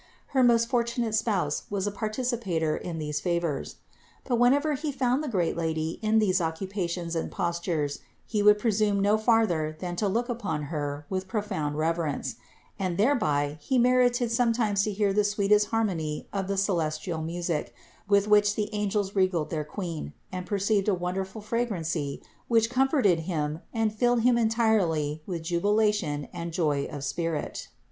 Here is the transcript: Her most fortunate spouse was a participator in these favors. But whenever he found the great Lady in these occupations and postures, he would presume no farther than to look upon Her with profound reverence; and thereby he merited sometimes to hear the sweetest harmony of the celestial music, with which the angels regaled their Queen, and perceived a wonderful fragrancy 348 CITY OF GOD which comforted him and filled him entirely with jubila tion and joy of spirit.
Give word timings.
Her 0.29 0.41
most 0.41 0.67
fortunate 0.67 1.13
spouse 1.13 1.65
was 1.69 1.85
a 1.85 1.91
participator 1.91 2.75
in 2.75 2.97
these 2.97 3.19
favors. 3.19 3.75
But 4.23 4.37
whenever 4.39 4.73
he 4.73 4.91
found 4.91 5.23
the 5.23 5.27
great 5.27 5.55
Lady 5.55 5.99
in 6.01 6.17
these 6.17 6.41
occupations 6.41 7.15
and 7.15 7.29
postures, 7.29 7.99
he 8.25 8.41
would 8.41 8.57
presume 8.57 8.99
no 8.99 9.15
farther 9.19 9.77
than 9.79 9.95
to 9.97 10.07
look 10.07 10.27
upon 10.27 10.63
Her 10.73 11.05
with 11.11 11.27
profound 11.27 11.77
reverence; 11.77 12.37
and 12.79 12.97
thereby 12.97 13.59
he 13.61 13.77
merited 13.77 14.31
sometimes 14.31 14.81
to 14.85 14.91
hear 14.91 15.13
the 15.13 15.23
sweetest 15.23 15.67
harmony 15.67 16.27
of 16.33 16.47
the 16.47 16.57
celestial 16.57 17.21
music, 17.21 17.71
with 18.07 18.27
which 18.27 18.55
the 18.55 18.73
angels 18.73 19.15
regaled 19.15 19.51
their 19.51 19.63
Queen, 19.63 20.13
and 20.31 20.47
perceived 20.47 20.87
a 20.87 20.95
wonderful 20.95 21.41
fragrancy 21.41 22.23
348 22.47 22.47
CITY 22.47 22.47
OF 22.47 22.47
GOD 22.47 22.53
which 22.55 22.69
comforted 22.71 23.25
him 23.29 23.61
and 23.71 23.93
filled 23.93 24.21
him 24.23 24.35
entirely 24.35 25.21
with 25.27 25.43
jubila 25.43 25.93
tion 25.93 26.27
and 26.33 26.51
joy 26.53 26.85
of 26.87 27.03
spirit. 27.03 27.67